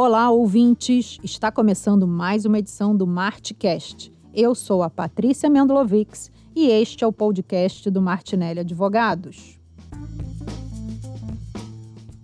Olá, 0.00 0.30
ouvintes! 0.30 1.18
Está 1.24 1.50
começando 1.50 2.06
mais 2.06 2.44
uma 2.44 2.60
edição 2.60 2.96
do 2.96 3.04
Martcast. 3.04 4.12
Eu 4.32 4.54
sou 4.54 4.84
a 4.84 4.88
Patrícia 4.88 5.50
Mendlovics 5.50 6.30
e 6.54 6.68
este 6.68 7.02
é 7.02 7.06
o 7.08 7.12
podcast 7.12 7.90
do 7.90 8.00
Martinelli 8.00 8.60
Advogados. 8.60 9.58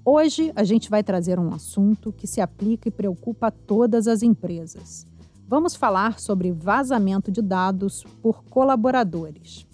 Hoje 0.04 0.52
a 0.54 0.62
gente 0.62 0.89
vai 0.89 1.02
trazer 1.02 1.40
um 1.40 1.52
assunto 1.52 2.12
que 2.12 2.29
se 2.29 2.40
aplica 2.40 2.86
e 2.86 2.93
preocupa 2.93 3.50
todas 3.50 4.06
as 4.06 4.22
empresas. 4.22 5.04
Vamos 5.48 5.75
falar 5.75 6.20
sobre 6.20 6.52
vazamento 6.52 7.32
de 7.32 7.43
dados 7.43 8.04
por 8.22 8.45
colaboradores. 8.45 9.66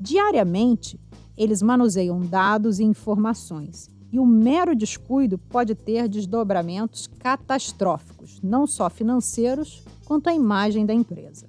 Diariamente, 0.00 0.98
eles 1.38 1.62
manuseiam 1.62 2.18
dados 2.18 2.80
e 2.80 2.82
informações 2.82 3.93
e 4.14 4.18
o 4.20 4.24
mero 4.24 4.76
descuido 4.76 5.36
pode 5.36 5.74
ter 5.74 6.06
desdobramentos 6.06 7.08
catastróficos, 7.18 8.40
não 8.40 8.64
só 8.64 8.88
financeiros, 8.88 9.82
quanto 10.04 10.28
à 10.28 10.32
imagem 10.32 10.86
da 10.86 10.94
empresa. 10.94 11.48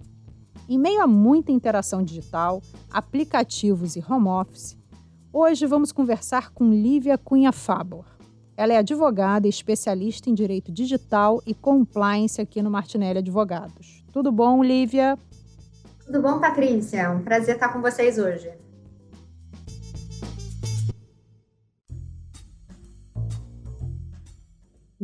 Em 0.68 0.80
meio 0.80 1.00
a 1.00 1.06
muita 1.06 1.52
interação 1.52 2.02
digital, 2.02 2.64
aplicativos 2.90 3.96
e 3.96 4.04
home 4.10 4.30
office, 4.30 4.76
hoje 5.32 5.68
vamos 5.68 5.92
conversar 5.92 6.50
com 6.54 6.74
Lívia 6.74 7.20
Cunha 7.20 7.52
Fabor. 7.52 8.06
Ela 8.58 8.74
é 8.74 8.78
advogada 8.78 9.46
e 9.46 9.50
especialista 9.52 10.28
em 10.28 10.34
direito 10.34 10.72
digital 10.72 11.44
e 11.46 11.54
compliance 11.54 12.42
aqui 12.42 12.64
no 12.64 12.72
Martinelli 12.72 13.20
Advogados. 13.20 14.04
Tudo 14.12 14.32
bom, 14.32 14.64
Lívia? 14.64 15.20
Tudo 16.04 16.20
bom, 16.20 16.40
Patrícia? 16.40 17.02
É 17.02 17.10
um 17.10 17.22
prazer 17.22 17.56
estar 17.56 17.72
com 17.72 17.80
vocês 17.80 18.18
hoje. 18.18 18.65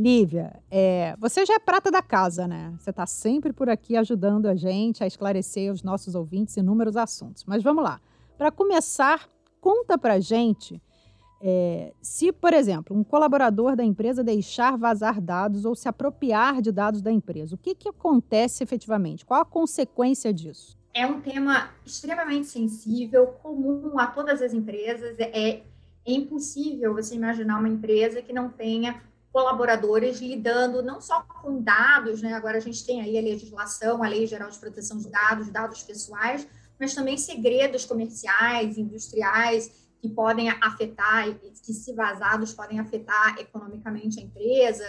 Lívia, 0.02 0.60
é, 0.72 1.16
você 1.20 1.46
já 1.46 1.54
é 1.54 1.60
prata 1.60 1.92
da 1.92 2.02
casa, 2.02 2.48
né? 2.48 2.74
Você 2.80 2.90
está 2.90 3.06
sempre 3.06 3.54
por 3.54 3.70
aqui 3.70 3.96
ajudando 3.96 4.48
a 4.48 4.56
gente 4.56 5.04
a 5.04 5.08
esclarecer 5.08 5.72
os 5.72 5.84
nossos 5.84 6.16
ouvintes 6.16 6.58
inúmeros 6.58 6.98
assuntos. 6.98 7.46
Mas 7.46 7.62
vamos 7.62 7.84
lá. 7.84 8.02
Para 8.36 8.52
começar, 8.52 9.30
conta 9.60 10.00
para 10.00 10.20
gente 10.20 10.82
é, 11.40 11.94
se, 12.02 12.32
por 12.32 12.52
exemplo, 12.52 12.98
um 12.98 13.04
colaborador 13.04 13.76
da 13.76 13.84
empresa 13.84 14.24
deixar 14.24 14.76
vazar 14.76 15.22
dados 15.22 15.66
ou 15.66 15.76
se 15.76 15.88
apropriar 15.88 16.62
de 16.62 16.72
dados 16.72 17.02
da 17.02 17.12
empresa. 17.12 17.54
O 17.54 17.58
que, 17.58 17.76
que 17.76 17.90
acontece 17.90 18.64
efetivamente? 18.64 19.24
Qual 19.24 19.40
a 19.40 19.46
consequência 19.46 20.34
disso? 20.34 20.76
É 20.94 21.06
um 21.06 21.22
tema 21.22 21.70
extremamente 21.86 22.48
sensível, 22.48 23.28
comum 23.28 24.00
a 24.00 24.08
todas 24.08 24.42
as 24.42 24.52
empresas. 24.52 25.20
É, 25.20 25.30
é 25.34 25.64
impossível 26.06 26.94
você 26.94 27.16
imaginar 27.16 27.60
uma 27.60 27.70
empresa 27.70 28.22
que 28.22 28.34
não 28.34 28.50
tenha 28.50 29.02
colaboradores 29.32 30.20
lidando 30.20 30.84
não 30.84 31.00
só 31.00 31.22
com 31.22 31.62
dados, 31.62 32.22
né? 32.22 32.34
Agora 32.34 32.58
a 32.58 32.62
gente 32.62 32.86
tem 32.86 33.02
aí 33.02 33.18
a 33.18 33.22
legislação, 33.22 34.04
a 34.04 34.08
Lei 34.08 34.28
Geral 34.28 34.50
de 34.50 34.60
Proteção 34.60 34.98
de 34.98 35.10
Dados, 35.10 35.50
dados 35.50 35.84
pessoais, 35.84 36.46
mas 36.80 36.94
também 36.94 37.18
segredos 37.18 37.86
comerciais, 37.86 38.78
industriais 38.78 39.72
que 40.02 40.10
podem 40.10 40.50
afetar, 40.50 41.34
que 41.64 41.74
se 41.74 41.94
vazados 41.94 42.54
podem 42.54 42.80
afetar 42.80 43.38
economicamente 43.40 44.20
a 44.20 44.24
empresa, 44.24 44.84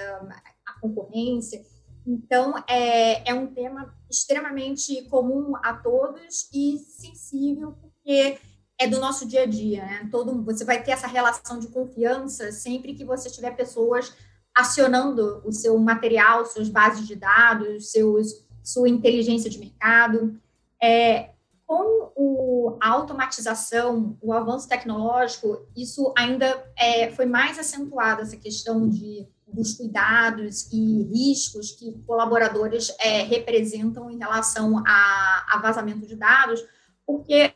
a 0.66 0.80
concorrência. 0.80 1.62
Então, 2.06 2.54
é, 2.66 3.30
é 3.30 3.34
um 3.34 3.46
tema 3.46 3.94
extremamente 4.10 5.02
comum 5.02 5.54
a 5.56 5.74
todos 5.74 6.48
e 6.52 6.78
sensível, 6.78 7.76
porque 7.80 8.38
é 8.78 8.88
do 8.88 8.98
nosso 8.98 9.28
dia 9.28 9.42
a 9.42 9.46
dia, 9.46 9.84
né? 9.84 10.08
Todo, 10.10 10.42
você 10.42 10.64
vai 10.64 10.82
ter 10.82 10.92
essa 10.92 11.06
relação 11.06 11.58
de 11.60 11.68
confiança 11.68 12.50
sempre 12.50 12.94
que 12.94 13.04
você 13.04 13.30
tiver 13.30 13.52
pessoas 13.52 14.12
acionando 14.54 15.42
o 15.44 15.52
seu 15.52 15.78
material, 15.78 16.44
suas 16.46 16.68
bases 16.68 17.06
de 17.06 17.16
dados, 17.16 17.90
seus, 17.90 18.46
sua 18.62 18.88
inteligência 18.88 19.50
de 19.50 19.58
mercado. 19.58 20.38
É, 20.82 21.30
com 21.66 22.12
o, 22.14 22.76
a 22.80 22.90
automatização, 22.90 24.18
o 24.20 24.32
avanço 24.32 24.68
tecnológico, 24.68 25.66
isso 25.76 26.12
ainda 26.16 26.62
é, 26.76 27.10
foi 27.12 27.24
mais 27.24 27.58
acentuado, 27.58 28.22
essa 28.22 28.36
questão 28.36 28.88
de, 28.88 29.26
dos 29.46 29.74
cuidados 29.74 30.70
e 30.70 31.04
riscos 31.04 31.70
que 31.72 31.92
colaboradores 32.06 32.94
é, 33.00 33.22
representam 33.22 34.10
em 34.10 34.18
relação 34.18 34.82
a, 34.86 35.46
a 35.48 35.58
vazamento 35.62 36.06
de 36.06 36.16
dados, 36.16 36.62
porque 37.06 37.52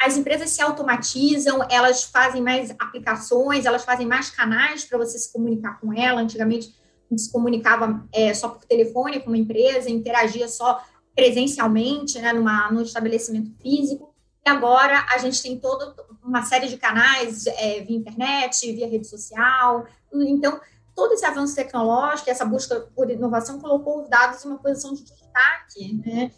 as 0.00 0.16
empresas 0.16 0.50
se 0.50 0.62
automatizam, 0.62 1.66
elas 1.68 2.04
fazem 2.04 2.40
mais 2.40 2.70
aplicações, 2.78 3.66
elas 3.66 3.84
fazem 3.84 4.06
mais 4.06 4.30
canais 4.30 4.84
para 4.84 4.96
você 4.96 5.18
se 5.18 5.32
comunicar 5.32 5.80
com 5.80 5.92
ela. 5.92 6.20
Antigamente, 6.20 6.72
a 7.10 7.14
gente 7.14 7.22
se 7.22 7.32
comunicava 7.32 8.06
é, 8.12 8.32
só 8.32 8.48
por 8.48 8.64
telefone 8.64 9.20
com 9.20 9.28
uma 9.28 9.36
empresa, 9.36 9.90
interagia 9.90 10.46
só 10.48 10.82
presencialmente, 11.16 12.20
né, 12.20 12.32
numa, 12.32 12.70
num 12.70 12.82
estabelecimento 12.82 13.50
físico. 13.60 14.14
E 14.46 14.48
agora 14.48 15.04
a 15.10 15.18
gente 15.18 15.42
tem 15.42 15.58
toda 15.58 15.94
uma 16.22 16.42
série 16.44 16.68
de 16.68 16.76
canais 16.76 17.46
é, 17.46 17.80
via 17.80 17.96
internet, 17.96 18.72
via 18.72 18.88
rede 18.88 19.06
social. 19.06 19.84
Então, 20.12 20.60
todo 20.94 21.12
esse 21.14 21.24
avanço 21.24 21.56
tecnológico, 21.56 22.30
essa 22.30 22.44
busca 22.44 22.88
por 22.94 23.10
inovação, 23.10 23.58
colocou 23.60 24.02
os 24.02 24.08
dados 24.08 24.44
em 24.44 24.48
uma 24.48 24.58
posição 24.58 24.94
de 24.94 25.02
destaque, 25.02 26.00
né? 26.04 26.30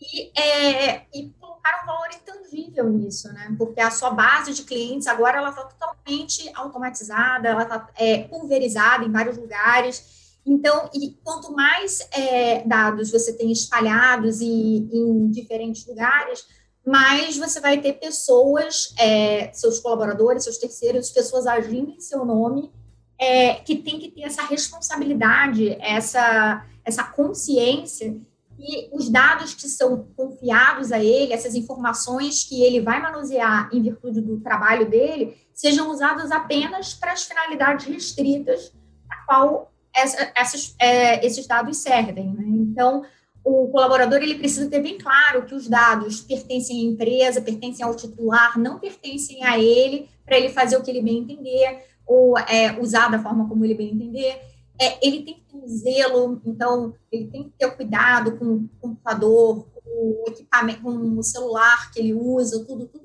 E, 0.00 0.40
é, 0.40 1.06
e 1.12 1.32
colocaram 1.68 1.82
um 1.82 1.86
valor 1.86 2.08
intangível 2.14 2.88
nisso, 2.88 3.32
né? 3.32 3.54
Porque 3.58 3.80
a 3.80 3.90
sua 3.90 4.10
base 4.10 4.52
de 4.54 4.62
clientes 4.62 5.06
agora 5.06 5.38
ela 5.38 5.50
está 5.50 5.64
totalmente 5.64 6.50
automatizada, 6.54 7.48
ela 7.48 7.62
está 7.62 7.88
é, 7.96 8.24
pulverizada 8.24 9.04
em 9.04 9.12
vários 9.12 9.36
lugares. 9.36 10.38
Então, 10.46 10.88
e 10.94 11.10
quanto 11.22 11.52
mais 11.52 12.00
é, 12.12 12.66
dados 12.66 13.10
você 13.10 13.32
tem 13.32 13.52
espalhados 13.52 14.40
e 14.40 14.88
em 14.92 15.30
diferentes 15.30 15.86
lugares, 15.86 16.46
mais 16.86 17.36
você 17.36 17.60
vai 17.60 17.80
ter 17.80 17.94
pessoas, 17.94 18.94
é, 18.98 19.52
seus 19.52 19.78
colaboradores, 19.78 20.44
seus 20.44 20.56
terceiros, 20.56 21.10
pessoas 21.10 21.46
agindo 21.46 21.90
em 21.90 22.00
seu 22.00 22.24
nome, 22.24 22.72
é, 23.20 23.54
que 23.54 23.76
tem 23.76 23.98
que 23.98 24.10
ter 24.10 24.22
essa 24.22 24.42
responsabilidade, 24.42 25.76
essa, 25.80 26.64
essa 26.84 27.02
consciência 27.04 28.18
e 28.58 28.88
os 28.92 29.08
dados 29.08 29.54
que 29.54 29.68
são 29.68 30.08
confiados 30.16 30.90
a 30.90 30.98
ele, 30.98 31.32
essas 31.32 31.54
informações 31.54 32.42
que 32.42 32.62
ele 32.62 32.80
vai 32.80 33.00
manusear 33.00 33.70
em 33.72 33.80
virtude 33.80 34.20
do 34.20 34.40
trabalho 34.40 34.90
dele, 34.90 35.36
sejam 35.54 35.90
usadas 35.90 36.32
apenas 36.32 36.92
para 36.92 37.12
as 37.12 37.22
finalidades 37.22 37.86
restritas 37.86 38.72
a 39.08 39.16
qual 39.24 39.72
essa, 39.94 40.32
essas, 40.34 40.74
é, 40.80 41.24
esses 41.24 41.46
dados 41.46 41.76
servem. 41.76 42.32
Né? 42.32 42.44
Então, 42.46 43.04
o 43.44 43.68
colaborador 43.68 44.20
ele 44.20 44.34
precisa 44.34 44.68
ter 44.68 44.82
bem 44.82 44.98
claro 44.98 45.46
que 45.46 45.54
os 45.54 45.68
dados 45.68 46.20
pertencem 46.20 46.80
à 46.80 46.90
empresa, 46.90 47.40
pertencem 47.40 47.84
ao 47.84 47.94
titular, 47.94 48.58
não 48.58 48.80
pertencem 48.80 49.44
a 49.44 49.58
ele, 49.58 50.08
para 50.24 50.36
ele 50.36 50.50
fazer 50.50 50.76
o 50.76 50.82
que 50.82 50.90
ele 50.90 51.00
bem 51.00 51.18
entender, 51.18 51.84
ou 52.04 52.36
é, 52.38 52.78
usar 52.80 53.08
da 53.08 53.22
forma 53.22 53.48
como 53.48 53.64
ele 53.64 53.74
bem 53.74 53.92
entender 53.92 54.47
é, 54.80 55.06
ele 55.06 55.22
tem 55.22 55.34
que 55.34 55.40
ter 55.40 55.56
um 55.56 55.66
zelo, 55.66 56.40
então 56.44 56.94
ele 57.10 57.26
tem 57.28 57.44
que 57.44 57.50
ter 57.58 57.70
cuidado 57.76 58.36
com 58.36 58.44
o 58.44 58.68
computador, 58.80 59.66
com 59.74 59.90
o 59.90 60.24
equipamento, 60.28 60.82
com 60.82 61.18
o 61.18 61.22
celular 61.22 61.90
que 61.90 61.98
ele 62.00 62.14
usa, 62.14 62.64
tudo, 62.64 62.86
tudo 62.86 63.04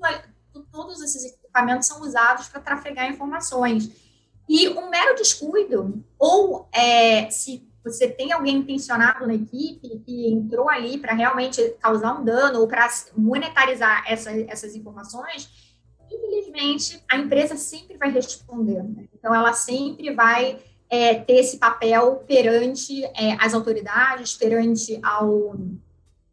todos 0.70 1.00
esses 1.02 1.24
equipamentos 1.24 1.86
são 1.86 2.00
usados 2.00 2.48
para 2.48 2.60
trafegar 2.60 3.08
informações. 3.08 3.90
E 4.48 4.68
um 4.68 4.90
mero 4.90 5.16
descuido, 5.16 6.04
ou 6.18 6.68
é, 6.72 7.30
se 7.30 7.66
você 7.82 8.08
tem 8.08 8.32
alguém 8.32 8.56
intencionado 8.56 9.26
na 9.26 9.34
equipe 9.34 10.02
que 10.04 10.32
entrou 10.32 10.68
ali 10.68 10.98
para 10.98 11.14
realmente 11.14 11.60
causar 11.80 12.18
um 12.18 12.24
dano 12.24 12.60
ou 12.60 12.68
para 12.68 12.88
monetarizar 13.16 14.04
essa, 14.06 14.30
essas 14.32 14.74
informações, 14.74 15.50
infelizmente 16.10 17.02
a 17.10 17.16
empresa 17.16 17.56
sempre 17.56 17.96
vai 17.96 18.10
responder. 18.10 18.82
Né? 18.82 19.08
Então, 19.14 19.34
ela 19.34 19.52
sempre 19.52 20.14
vai 20.14 20.62
é, 20.94 21.14
ter 21.16 21.34
esse 21.34 21.58
papel 21.58 22.24
perante 22.26 23.04
é, 23.04 23.36
as 23.40 23.52
autoridades, 23.52 24.34
perante 24.34 25.00
ao, 25.02 25.56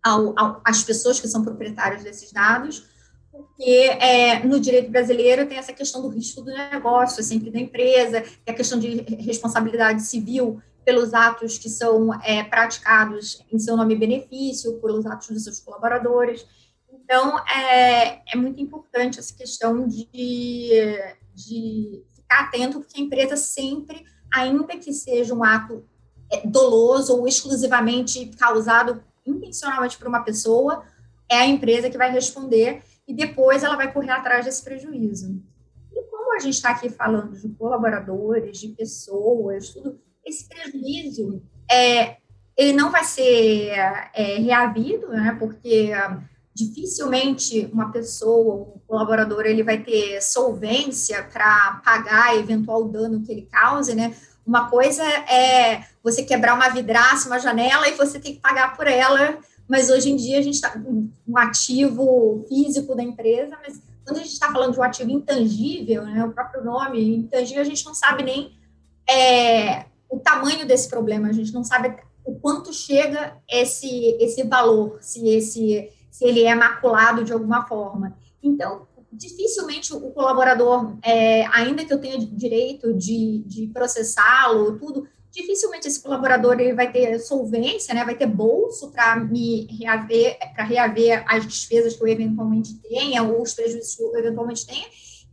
ao, 0.04 0.34
ao, 0.38 0.62
as 0.64 0.84
pessoas 0.84 1.20
que 1.20 1.28
são 1.28 1.44
proprietárias 1.44 2.04
desses 2.04 2.32
dados, 2.32 2.86
porque 3.32 3.64
é, 4.00 4.46
no 4.46 4.60
direito 4.60 4.92
brasileiro 4.92 5.48
tem 5.48 5.58
essa 5.58 5.74
questão 5.74 6.00
do 6.00 6.10
risco 6.10 6.42
do 6.42 6.52
negócio, 6.52 7.22
é 7.22 7.24
sempre 7.24 7.50
da 7.50 7.60
empresa, 7.60 8.22
tem 8.22 8.54
a 8.54 8.58
questão 8.58 8.78
de 8.78 9.02
responsabilidade 9.20 10.04
civil 10.04 10.62
pelos 10.86 11.12
atos 11.12 11.58
que 11.58 11.70
são 11.70 12.14
é, 12.24 12.44
praticados 12.44 13.44
em 13.52 13.58
seu 13.58 13.76
nome 13.76 13.96
e 13.96 13.98
benefício, 13.98 14.80
pelos 14.80 15.08
atos 15.08 15.30
dos 15.30 15.44
seus 15.44 15.60
colaboradores. 15.60 16.46
Então, 16.92 17.40
é, 17.48 18.22
é 18.32 18.36
muito 18.36 18.62
importante 18.62 19.18
essa 19.18 19.34
questão 19.36 19.88
de, 19.88 20.08
de 21.34 22.04
ficar 22.16 22.42
atento, 22.42 22.80
porque 22.80 23.00
a 23.00 23.04
empresa 23.04 23.36
sempre 23.36 24.06
ainda 24.34 24.78
que 24.78 24.94
seja 24.94 25.34
um 25.34 25.44
ato 25.44 25.86
é, 26.32 26.46
doloso 26.48 27.18
ou 27.18 27.28
exclusivamente 27.28 28.28
causado 28.38 29.04
intencionalmente 29.26 29.98
por 29.98 30.08
uma 30.08 30.24
pessoa, 30.24 30.84
é 31.30 31.38
a 31.38 31.48
empresa 31.48 31.90
que 31.90 31.98
vai 31.98 32.12
responder 32.12 32.82
e 33.08 33.14
depois 33.14 33.64
ela 33.64 33.76
vai 33.76 33.92
correr 33.92 34.12
atrás 34.12 34.46
desse 34.46 34.64
prejuízo. 34.64 35.42
E 35.92 36.04
como 36.04 36.36
a 36.36 36.40
gente 36.40 36.56
está 36.56 36.72
aqui 36.72 36.90
falando 36.90 37.38
de 37.38 37.50
colaboradores, 37.50 38.60
de 38.60 38.70
pessoas, 38.70 39.70
tudo, 39.70 40.00
esse 40.26 40.48
prejuízo 40.48 41.42
é, 41.70 42.18
ele 42.58 42.74
não 42.74 42.92
vai 42.92 43.04
ser 43.04 43.72
é, 44.14 44.38
reavido, 44.38 45.08
né, 45.10 45.36
porque 45.40 45.92
dificilmente 46.54 47.70
uma 47.72 47.92
pessoa, 47.92 48.74
um 48.76 48.80
colaborador, 48.88 49.46
ele 49.46 49.64
vai 49.64 49.78
ter 49.80 50.22
solvência 50.22 51.24
para 51.24 51.82
pagar 51.84 52.38
eventual 52.38 52.86
dano 52.86 53.22
que 53.22 53.32
ele 53.32 53.48
cause, 53.52 53.96
né? 53.96 54.16
Uma 54.46 54.70
coisa 54.70 55.04
é 55.04 55.86
você 56.04 56.24
quebrar 56.24 56.54
uma 56.54 56.70
vidraça, 56.70 57.28
uma 57.28 57.40
janela 57.40 57.88
e 57.88 57.96
você 57.96 58.20
tem 58.20 58.34
que 58.34 58.42
pagar 58.42 58.76
por 58.76 58.88
ela, 58.88 59.38
mas 59.68 59.90
hoje 59.90 60.10
em 60.10 60.16
dia 60.16 60.40
a 60.40 60.42
gente 60.42 60.56
está 60.56 60.76
um 60.86 61.38
ativo 61.38 62.46
físico 62.50 62.96
da 62.96 63.04
empresa, 63.04 63.58
mas 63.66 63.82
quando 64.04 64.18
a 64.18 64.22
gente 64.24 64.34
está 64.34 64.52
falando 64.52 64.74
de 64.74 64.80
um 64.80 64.84
ativo 64.84 65.12
intangível, 65.12 66.04
né, 66.04 66.26
o 66.26 66.34
próprio 66.34 66.64
nome, 66.64 67.18
intangível, 67.18 67.62
a 67.62 67.66
gente 67.66 67.86
não 67.86 67.94
sabe 67.94 68.24
nem 68.24 68.52
é, 69.10 69.86
o 70.10 70.20
tamanho 70.20 70.66
desse 70.66 70.90
problema, 70.90 71.30
a 71.30 71.32
gente 71.32 71.54
não 71.54 71.64
sabe 71.64 71.96
o 72.26 72.36
quanto 72.36 72.74
chega 72.74 73.38
esse, 73.50 74.18
esse 74.20 74.44
valor, 74.44 74.98
se 75.02 75.28
esse 75.30 75.90
se 76.22 76.26
ele 76.28 76.44
é 76.44 76.54
maculado 76.54 77.24
de 77.24 77.34
alguma 77.34 77.66
forma. 77.66 78.16
Então, 78.44 78.88
dificilmente 79.12 79.92
o 79.92 80.12
colaborador, 80.12 80.96
é, 81.02 81.48
ainda 81.48 81.84
que 81.84 81.92
eu 81.92 82.00
tenha 82.00 82.20
direito 82.20 82.94
de, 82.94 83.40
de 83.48 83.68
processá-lo, 83.74 84.78
tudo, 84.78 85.08
dificilmente 85.32 85.88
esse 85.88 86.00
colaborador 86.00 86.60
ele 86.60 86.76
vai 86.76 86.92
ter 86.92 87.18
solvência, 87.18 87.96
né, 87.96 88.06
vai 88.06 88.14
ter 88.14 88.28
bolso 88.28 88.92
para 88.92 89.16
me 89.16 89.66
reaver, 89.80 90.38
para 90.54 90.64
reaver 90.64 91.24
as 91.28 91.48
despesas 91.48 91.96
que 91.96 92.04
eu 92.04 92.08
eventualmente 92.08 92.76
tenha 92.76 93.24
ou 93.24 93.42
os 93.42 93.56
prejuízos 93.56 93.96
que 93.96 94.04
eu 94.04 94.16
eventualmente 94.16 94.68
tenha. 94.68 94.86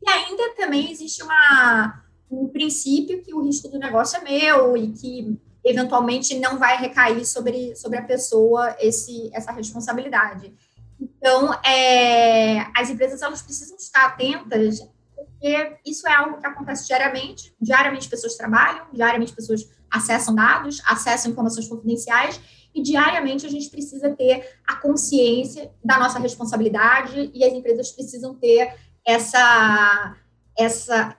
E 0.02 0.08
ainda 0.08 0.55
também 0.56 0.90
existe 0.90 1.23
uma, 1.23 2.02
um 2.31 2.49
princípio 2.49 3.23
que 3.23 3.35
o 3.35 3.43
risco 3.43 3.69
do 3.69 3.79
negócio 3.79 4.17
é 4.17 4.23
meu 4.23 4.75
e 4.75 4.90
que 4.93 5.38
eventualmente 5.62 6.38
não 6.38 6.58
vai 6.58 6.79
recair 6.79 7.26
sobre, 7.26 7.76
sobre 7.76 7.99
a 7.99 8.02
pessoa 8.02 8.75
esse, 8.81 9.29
essa 9.35 9.52
responsabilidade. 9.52 10.55
Então, 11.00 11.53
é, 11.62 12.61
as 12.77 12.91
empresas 12.91 13.23
elas 13.23 13.43
precisam 13.43 13.77
estar 13.77 14.06
atentas, 14.06 14.81
porque 15.15 15.79
isso 15.87 16.06
é 16.09 16.12
algo 16.12 16.39
que 16.39 16.47
acontece 16.47 16.87
diariamente. 16.87 17.55
Diariamente, 17.61 18.09
pessoas 18.09 18.37
trabalham, 18.37 18.87
diariamente, 18.93 19.33
pessoas 19.33 19.69
acessam 19.91 20.35
dados, 20.35 20.83
acessam 20.87 21.31
informações 21.31 21.69
confidenciais, 21.69 22.41
e 22.75 22.83
diariamente 22.83 23.47
a 23.47 23.49
gente 23.49 23.71
precisa 23.71 24.11
ter 24.11 24.59
a 24.67 24.77
consciência 24.77 25.73
da 25.85 25.99
nossa 25.99 26.19
responsabilidade, 26.19 27.31
e 27.33 27.45
as 27.45 27.53
empresas 27.53 27.91
precisam 27.93 28.35
ter 28.35 28.75
essa, 29.06 30.17
essa 30.59 31.17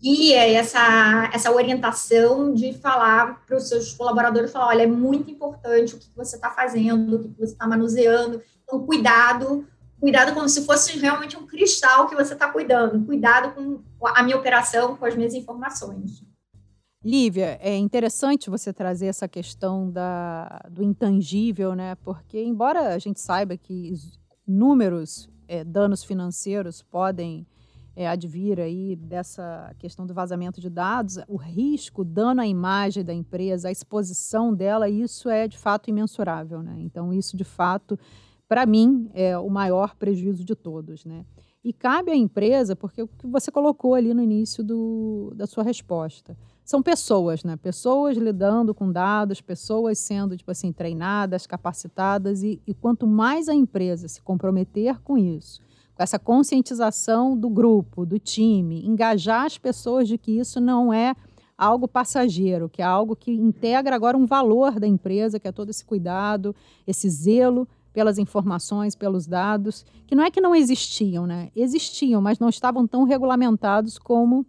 guia, 0.00 0.52
essa, 0.52 1.30
essa 1.32 1.50
orientação 1.50 2.54
de 2.54 2.72
falar 2.74 3.44
para 3.46 3.56
os 3.56 3.68
seus 3.68 3.92
colaboradores, 3.92 4.52
falar, 4.52 4.68
olha, 4.68 4.82
é 4.82 4.86
muito 4.86 5.30
importante 5.30 5.94
o 5.94 5.98
que 5.98 6.08
você 6.14 6.36
está 6.36 6.50
fazendo, 6.50 7.16
o 7.16 7.18
que 7.20 7.40
você 7.40 7.52
está 7.52 7.66
manuseando, 7.66 8.40
então, 8.74 8.86
cuidado, 8.86 9.66
cuidado 10.00 10.34
como 10.34 10.48
se 10.48 10.64
fosse 10.64 10.98
realmente 10.98 11.36
um 11.36 11.46
cristal 11.46 12.08
que 12.08 12.14
você 12.14 12.34
está 12.34 12.50
cuidando, 12.50 13.04
cuidado 13.04 13.54
com 13.54 13.80
a 14.06 14.22
minha 14.22 14.36
operação, 14.36 14.96
com 14.96 15.04
as 15.04 15.14
minhas 15.14 15.34
informações. 15.34 16.22
Lívia, 17.04 17.58
é 17.60 17.76
interessante 17.76 18.48
você 18.48 18.72
trazer 18.72 19.06
essa 19.06 19.28
questão 19.28 19.90
da, 19.90 20.60
do 20.70 20.82
intangível, 20.82 21.74
né? 21.74 21.94
Porque, 21.96 22.42
embora 22.42 22.94
a 22.94 22.98
gente 22.98 23.20
saiba 23.20 23.56
que 23.56 23.92
inúmeros 24.48 25.28
é, 25.46 25.62
danos 25.62 26.02
financeiros 26.02 26.82
podem 26.82 27.46
é, 27.94 28.08
advir 28.08 28.58
aí 28.58 28.96
dessa 28.96 29.74
questão 29.78 30.06
do 30.06 30.14
vazamento 30.14 30.62
de 30.62 30.70
dados, 30.70 31.18
o 31.28 31.36
risco, 31.36 32.00
o 32.00 32.04
dano 32.04 32.40
à 32.40 32.46
imagem 32.46 33.04
da 33.04 33.12
empresa, 33.12 33.68
a 33.68 33.72
exposição 33.72 34.54
dela, 34.54 34.88
isso 34.88 35.28
é 35.28 35.46
de 35.46 35.58
fato 35.58 35.90
imensurável, 35.90 36.62
né? 36.62 36.76
Então, 36.78 37.12
isso 37.12 37.36
de 37.36 37.44
fato 37.44 37.98
para 38.54 38.66
mim, 38.66 39.10
é 39.12 39.36
o 39.36 39.50
maior 39.50 39.96
prejuízo 39.96 40.44
de 40.44 40.54
todos. 40.54 41.04
Né? 41.04 41.24
E 41.64 41.72
cabe 41.72 42.12
à 42.12 42.14
empresa, 42.14 42.76
porque 42.76 43.02
o 43.02 43.08
que 43.08 43.26
você 43.26 43.50
colocou 43.50 43.96
ali 43.96 44.14
no 44.14 44.22
início 44.22 44.62
do, 44.62 45.32
da 45.34 45.44
sua 45.44 45.64
resposta. 45.64 46.36
São 46.64 46.80
pessoas, 46.80 47.42
né? 47.42 47.56
Pessoas 47.56 48.16
lidando 48.16 48.72
com 48.72 48.92
dados, 48.92 49.40
pessoas 49.40 49.98
sendo, 49.98 50.36
tipo 50.36 50.52
assim, 50.52 50.72
treinadas, 50.72 51.48
capacitadas, 51.48 52.44
e, 52.44 52.62
e 52.64 52.72
quanto 52.72 53.08
mais 53.08 53.48
a 53.48 53.54
empresa 53.54 54.06
se 54.06 54.22
comprometer 54.22 55.00
com 55.00 55.18
isso, 55.18 55.60
com 55.96 56.02
essa 56.04 56.16
conscientização 56.18 57.36
do 57.36 57.50
grupo, 57.50 58.06
do 58.06 58.20
time, 58.20 58.86
engajar 58.86 59.46
as 59.46 59.58
pessoas 59.58 60.06
de 60.06 60.16
que 60.16 60.38
isso 60.38 60.60
não 60.60 60.92
é 60.92 61.16
algo 61.58 61.88
passageiro, 61.88 62.68
que 62.68 62.80
é 62.80 62.84
algo 62.84 63.16
que 63.16 63.32
integra 63.32 63.96
agora 63.96 64.16
um 64.16 64.26
valor 64.26 64.78
da 64.78 64.86
empresa, 64.86 65.40
que 65.40 65.48
é 65.48 65.52
todo 65.52 65.70
esse 65.70 65.84
cuidado, 65.84 66.54
esse 66.86 67.10
zelo 67.10 67.66
pelas 67.94 68.18
informações, 68.18 68.96
pelos 68.96 69.26
dados, 69.26 69.86
que 70.06 70.16
não 70.16 70.24
é 70.24 70.30
que 70.30 70.40
não 70.40 70.54
existiam, 70.54 71.26
né? 71.26 71.50
Existiam, 71.54 72.20
mas 72.20 72.40
não 72.40 72.48
estavam 72.48 72.86
tão 72.86 73.04
regulamentados 73.04 73.96
como 73.98 74.44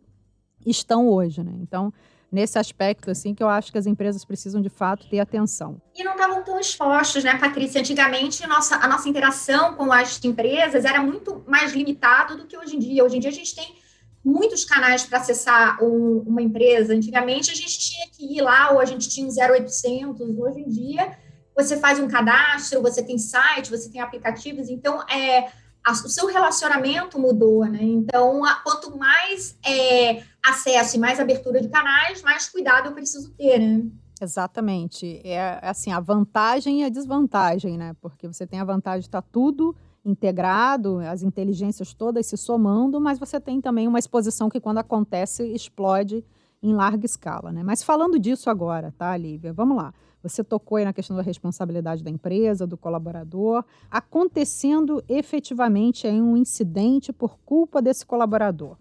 estão 0.66 1.08
hoje, 1.08 1.44
né? 1.44 1.54
Então, 1.62 1.94
nesse 2.32 2.58
aspecto, 2.58 3.12
assim, 3.12 3.36
que 3.36 3.44
eu 3.44 3.48
acho 3.48 3.72
que 3.72 3.78
as 3.78 3.86
empresas 3.86 4.26
precisam, 4.26 4.62
de 4.64 4.70
fato, 4.70 5.08
ter 5.08 5.20
atenção. 5.20 5.80
E 5.96 6.04
não 6.04 6.14
estavam 6.14 6.44
tão 6.44 6.60
expostos, 6.60 7.24
né, 7.24 7.38
Patrícia? 7.38 7.80
Antigamente, 7.80 8.44
a 8.44 8.48
nossa, 8.48 8.78
a 8.78 8.88
nossa 8.88 9.08
interação 9.08 9.76
com 9.76 9.94
as 9.94 10.20
empresas 10.26 10.84
era 10.84 11.02
muito 11.02 11.44
mais 11.48 11.72
limitada 11.74 12.36
do 12.36 12.48
que 12.48 12.58
hoje 12.58 12.76
em 12.76 12.80
dia. 12.80 13.06
Hoje 13.06 13.18
em 13.18 13.20
dia, 13.20 13.30
a 13.30 13.34
gente 13.34 13.56
tem 13.56 13.76
muitos 14.24 14.66
canais 14.66 15.04
para 15.04 15.20
acessar 15.20 15.78
um, 15.84 16.24
uma 16.26 16.42
empresa. 16.42 16.96
Antigamente, 16.96 17.52
a 17.52 17.56
gente 17.56 17.78
tinha 17.78 18.08
que 18.12 18.38
ir 18.38 18.42
lá, 18.42 18.72
ou 18.72 18.80
a 18.80 18.86
gente 18.86 19.08
tinha 19.08 19.28
um 19.28 19.30
0800. 19.30 20.20
Hoje 20.40 20.62
em 20.62 20.68
dia, 20.68 21.16
você 21.56 21.78
faz 21.78 22.00
um 22.00 22.08
cadastro, 22.08 22.82
você 22.82 23.02
tem 23.02 23.18
site, 23.18 23.72
você 23.72 23.90
tem 23.90 24.02
aplicativos, 24.02 24.70
então 24.70 25.02
é, 25.10 25.50
a, 25.86 25.92
o 25.92 26.10
seu 26.10 26.28
relacionamento 26.28 27.20
mudou, 27.20 27.64
né? 27.66 27.82
Então, 27.82 28.44
a, 28.44 28.56
quanto 28.56 28.98
mais 28.98 29.58
é, 29.66 30.24
acesso 30.44 30.98
e 30.98 31.00
mais 31.00 31.20
abertura 31.20 31.62
de 31.62 31.70
canais, 31.70 32.22
mais 32.22 32.50
cuidado 32.50 32.88
eu 32.88 32.94
preciso 32.94 33.32
ter, 33.32 33.60
né? 33.60 33.86
Exatamente. 34.22 35.22
É, 35.24 35.60
assim, 35.62 35.92
a 35.92 36.00
vantagem 36.00 36.82
e 36.82 36.84
a 36.84 36.90
desvantagem, 36.90 37.78
né? 37.78 37.96
Porque 38.02 38.28
você 38.28 38.48
tem 38.48 38.60
a 38.60 38.66
vantagem 38.66 39.02
de 39.02 39.08
estar 39.08 39.22
tá 39.22 39.28
tudo 39.32 39.76
integrado, 40.04 41.00
as 41.00 41.24
inteligências 41.24 41.94
todas 41.94 42.28
se 42.28 42.38
somando, 42.38 43.02
mas 43.02 43.18
você 43.18 43.40
tem 43.40 43.60
também 43.60 43.88
uma 43.88 44.00
exposição 44.00 44.50
que, 44.50 44.60
quando 44.60 44.78
acontece, 44.78 45.44
explode 45.52 46.24
em 46.62 46.74
larga 46.74 47.06
escala, 47.06 47.52
né? 47.52 47.64
Mas 47.64 47.84
falando 47.84 48.18
disso 48.18 48.50
agora, 48.50 48.94
tá, 48.98 49.16
Lívia? 49.18 49.54
Vamos 49.54 49.78
lá. 49.78 49.94
Você 50.30 50.44
tocou 50.44 50.78
aí 50.78 50.86
na 50.86 50.94
questão 50.94 51.16
da 51.16 51.22
responsabilidade 51.22 52.04
da 52.04 52.10
empresa, 52.10 52.66
do 52.66 52.76
colaborador, 52.76 53.64
acontecendo 53.92 55.04
efetivamente 55.08 56.08
aí 56.08 56.22
um 56.22 56.36
incidente 56.36 57.14
por 57.14 57.38
culpa 57.46 57.82
desse 57.82 58.06
colaborador. 58.06 58.78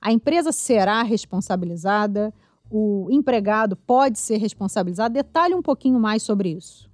A 0.00 0.12
empresa 0.12 0.50
será 0.50 1.02
responsabilizada? 1.02 2.32
O 2.70 3.08
empregado 3.10 3.76
pode 3.76 4.18
ser 4.18 4.38
responsabilizado? 4.38 5.14
Detalhe 5.14 5.54
um 5.54 5.62
pouquinho 5.62 6.00
mais 6.00 6.22
sobre 6.22 6.50
isso. 6.50 6.90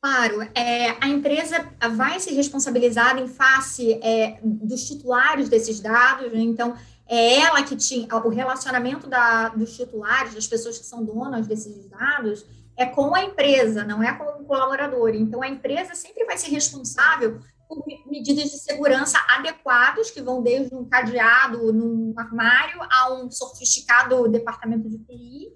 Claro, 0.00 0.42
é, 0.54 0.90
a 1.00 1.08
empresa 1.08 1.68
vai 1.90 2.20
ser 2.20 2.32
responsabilizada 2.32 3.20
em 3.20 3.26
face 3.26 3.94
é, 3.94 4.38
dos 4.44 4.86
titulares 4.86 5.48
desses 5.48 5.80
dados, 5.80 6.32
né? 6.32 6.40
então 6.40 6.74
é 7.08 7.40
ela 7.40 7.62
que 7.62 7.74
tinha 7.74 8.06
o 8.14 8.28
relacionamento 8.28 9.08
da, 9.08 9.48
dos 9.48 9.74
titulares, 9.74 10.34
das 10.34 10.46
pessoas 10.46 10.78
que 10.78 10.84
são 10.84 11.04
donas 11.04 11.46
desses 11.46 11.88
dados, 11.88 12.46
é 12.78 12.86
com 12.86 13.12
a 13.14 13.24
empresa, 13.24 13.84
não 13.84 14.00
é 14.02 14.14
com 14.14 14.24
o 14.24 14.44
colaborador. 14.44 15.10
Então, 15.10 15.42
a 15.42 15.48
empresa 15.48 15.96
sempre 15.96 16.24
vai 16.24 16.38
ser 16.38 16.50
responsável 16.50 17.40
por 17.68 17.84
medidas 18.06 18.50
de 18.50 18.58
segurança 18.58 19.18
adequadas, 19.28 20.10
que 20.10 20.22
vão 20.22 20.40
desde 20.40 20.74
um 20.74 20.88
cadeado 20.88 21.72
num 21.72 22.14
armário 22.16 22.80
a 22.88 23.12
um 23.12 23.30
sofisticado 23.30 24.28
departamento 24.28 24.88
de 24.88 24.98
TI. 24.98 25.48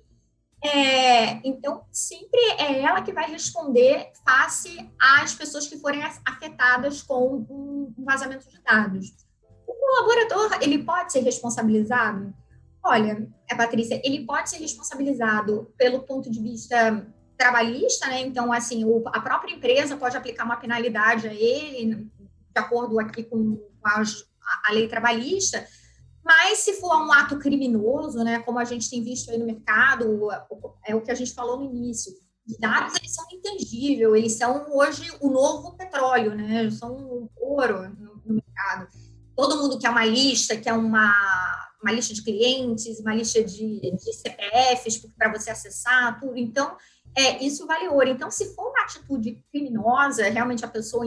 É, 0.64 1.40
então, 1.46 1.84
sempre 1.90 2.40
é 2.58 2.80
ela 2.80 3.02
que 3.02 3.12
vai 3.12 3.30
responder 3.30 4.10
face 4.24 4.90
às 5.00 5.32
pessoas 5.32 5.66
que 5.66 5.78
forem 5.78 6.02
afetadas 6.02 7.02
com 7.02 7.46
um 7.48 7.94
vazamento 7.98 8.48
de 8.48 8.60
dados. 8.62 9.12
O 9.66 9.72
colaborador, 9.72 10.58
ele 10.60 10.82
pode 10.84 11.12
ser 11.12 11.20
responsabilizado? 11.20 12.34
Olha, 12.84 13.28
é, 13.48 13.54
Patrícia, 13.54 14.00
ele 14.04 14.26
pode 14.26 14.50
ser 14.50 14.58
responsabilizado 14.58 15.72
pelo 15.78 16.02
ponto 16.02 16.30
de 16.30 16.40
vista 16.40 17.06
trabalhista, 17.38 18.08
né? 18.08 18.20
Então, 18.20 18.52
assim, 18.52 18.84
o, 18.84 19.02
a 19.06 19.20
própria 19.20 19.54
empresa 19.54 19.96
pode 19.96 20.16
aplicar 20.16 20.44
uma 20.44 20.56
penalidade 20.56 21.28
a 21.28 21.34
ele, 21.34 22.10
de 22.54 22.60
acordo 22.60 22.98
aqui 22.98 23.22
com 23.22 23.58
a, 23.84 24.02
a 24.68 24.72
lei 24.72 24.88
trabalhista, 24.88 25.66
mas 26.24 26.58
se 26.58 26.74
for 26.74 26.96
um 26.96 27.12
ato 27.12 27.38
criminoso, 27.38 28.22
né, 28.22 28.38
como 28.40 28.58
a 28.58 28.64
gente 28.64 28.88
tem 28.88 29.02
visto 29.02 29.30
aí 29.30 29.38
no 29.38 29.46
mercado, 29.46 30.28
é 30.86 30.94
o 30.94 31.00
que 31.00 31.10
a 31.10 31.14
gente 31.14 31.34
falou 31.34 31.58
no 31.58 31.64
início, 31.64 32.12
os 32.46 32.56
dados 32.58 32.96
eles 32.96 33.12
são 33.12 33.24
intangíveis, 33.32 34.14
eles 34.14 34.32
são 34.34 34.66
hoje 34.72 35.10
o 35.20 35.30
novo 35.30 35.76
petróleo, 35.76 36.34
né, 36.34 36.70
são 36.70 37.28
ouro 37.36 37.88
no, 37.88 38.22
no 38.24 38.34
mercado. 38.34 38.86
Todo 39.34 39.56
mundo 39.58 39.78
quer 39.78 39.90
uma 39.90 40.04
lista, 40.04 40.56
quer 40.56 40.74
uma 40.74 41.12
uma 41.82 41.92
lista 41.92 42.14
de 42.14 42.22
clientes, 42.22 43.00
uma 43.00 43.14
lista 43.14 43.42
de, 43.42 43.80
de 43.80 44.12
CPFs 44.12 45.04
para 45.18 45.32
você 45.32 45.50
acessar, 45.50 46.18
tudo. 46.20 46.36
Então, 46.36 46.76
é, 47.14 47.44
isso 47.44 47.66
vale 47.66 47.88
ouro. 47.88 48.08
Então, 48.08 48.30
se 48.30 48.54
for 48.54 48.70
uma 48.70 48.82
atitude 48.82 49.42
criminosa, 49.50 50.24
realmente 50.24 50.64
a 50.64 50.68
pessoa 50.68 51.04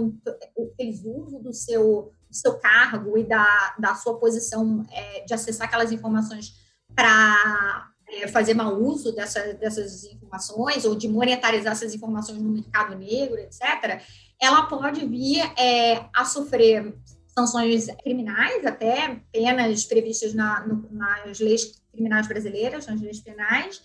fez 0.77 1.03
uso 1.03 1.39
do 1.39 1.53
seu, 1.53 2.13
do 2.29 2.35
seu 2.35 2.59
cargo 2.59 3.17
e 3.17 3.23
da, 3.23 3.75
da 3.79 3.95
sua 3.95 4.19
posição 4.19 4.85
é, 4.91 5.21
de 5.21 5.33
acessar 5.33 5.67
aquelas 5.67 5.91
informações 5.91 6.53
para 6.93 7.91
é, 8.07 8.27
fazer 8.27 8.53
mau 8.53 8.79
uso 8.79 9.13
dessa, 9.13 9.53
dessas 9.55 10.03
informações 10.03 10.85
ou 10.85 10.95
de 10.95 11.07
monetarizar 11.07 11.71
essas 11.71 11.93
informações 11.95 12.39
no 12.39 12.51
mercado 12.51 12.95
negro, 12.95 13.39
etc., 13.39 14.01
ela 14.39 14.63
pode 14.63 15.05
vir 15.07 15.41
é, 15.57 16.05
a 16.13 16.25
sofrer 16.25 16.93
sanções 17.37 17.87
criminais, 18.01 18.65
até 18.65 19.21
penas 19.31 19.83
previstas 19.83 20.33
na, 20.33 20.65
no, 20.65 20.87
nas 20.91 21.39
leis 21.39 21.81
criminais 21.91 22.27
brasileiras, 22.27 22.87
nas 22.87 23.01
leis 23.01 23.19
penais, 23.19 23.81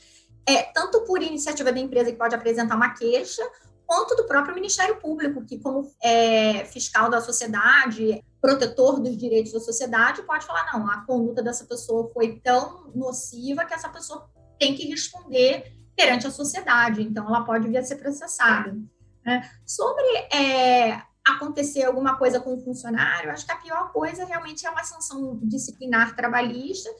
é, 0.46 0.62
tanto 0.62 1.02
por 1.02 1.22
iniciativa 1.22 1.72
da 1.72 1.80
empresa 1.80 2.10
que 2.10 2.18
pode 2.18 2.34
apresentar 2.34 2.76
uma 2.76 2.94
queixa, 2.94 3.42
quanto 3.86 4.14
do 4.14 4.24
próprio 4.24 4.54
Ministério 4.54 4.96
Público, 4.96 5.44
que, 5.44 5.58
como 5.58 5.90
é, 6.02 6.64
fiscal 6.64 7.10
da 7.10 7.20
sociedade, 7.20 8.24
protetor 8.40 9.00
dos 9.00 9.16
direitos 9.16 9.52
da 9.52 9.60
sociedade, 9.60 10.22
pode 10.22 10.46
falar: 10.46 10.70
não, 10.72 10.88
a 10.88 11.04
conduta 11.04 11.42
dessa 11.42 11.64
pessoa 11.64 12.10
foi 12.14 12.38
tão 12.38 12.90
nociva 12.94 13.64
que 13.64 13.74
essa 13.74 13.88
pessoa 13.88 14.30
tem 14.58 14.74
que 14.76 14.86
responder 14.86 15.76
perante 15.96 16.26
a 16.26 16.30
sociedade, 16.30 17.02
então 17.02 17.26
ela 17.26 17.44
pode 17.44 17.68
vir 17.68 17.78
a 17.78 17.82
ser 17.82 17.96
processada. 17.96 18.76
Né? 19.24 19.50
Sobre 19.66 20.04
é, 20.32 21.02
acontecer 21.26 21.84
alguma 21.84 22.16
coisa 22.16 22.40
com 22.40 22.54
o 22.54 22.64
funcionário, 22.64 23.30
acho 23.30 23.46
que 23.46 23.52
a 23.52 23.56
pior 23.56 23.92
coisa 23.92 24.24
realmente 24.24 24.66
é 24.66 24.70
uma 24.70 24.84
sanção 24.84 25.38
disciplinar 25.42 26.16
trabalhista, 26.16 26.90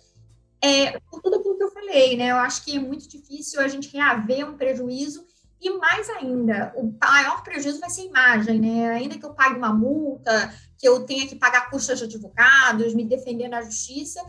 é, 0.63 0.99
por 1.11 1.23
tudo 1.23 1.37
aquilo 1.37 1.57
que 1.57 1.65
eu 1.65 1.73
falei, 1.73 2.17
né? 2.17 2.31
Eu 2.31 2.37
acho 2.37 2.63
que 2.65 2.77
é 2.77 2.81
muito 2.81 3.09
difícil 3.09 3.61
a 3.61 3.69
gente 3.69 3.91
reaver 3.91 4.47
um 4.47 4.57
prejuízo 4.57 5.25
e 5.61 5.71
mais 5.79 6.09
ainda, 6.11 6.73
o 6.77 6.95
maior 7.01 7.43
prejuízo 7.43 7.81
vai 7.81 7.91
ser 7.91 8.03
a 8.03 8.05
imagem, 8.05 8.61
né? 8.61 8.91
Ainda 8.91 9.19
que 9.19 9.25
eu 9.25 9.35
pague 9.35 9.57
uma 9.57 9.73
multa, 9.73 10.55
que 10.79 10.89
eu 10.89 11.05
tenha 11.05 11.27
que 11.27 11.37
pagar 11.37 11.69
custas 11.71 11.99
de 11.99 12.05
advogados, 12.05 12.95
me 12.95 13.05
defender 13.05 13.49
na 13.49 13.63
justiça, 13.63 14.21